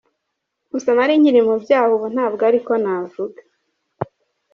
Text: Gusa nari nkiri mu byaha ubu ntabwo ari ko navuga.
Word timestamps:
Gusa 0.71 0.89
nari 0.95 1.13
nkiri 1.19 1.41
mu 1.47 1.55
byaha 1.63 1.91
ubu 1.97 2.07
ntabwo 2.13 2.41
ari 2.49 2.59
ko 2.65 2.73
navuga. 2.83 3.41